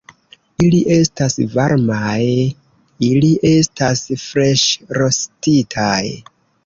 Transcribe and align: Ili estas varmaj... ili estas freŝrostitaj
Ili 0.67 0.77
estas 0.93 1.35
varmaj... 1.57 2.23
ili 3.09 3.29
estas 3.51 4.03
freŝrostitaj 4.25 6.03